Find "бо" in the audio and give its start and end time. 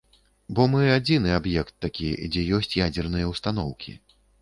0.59-0.63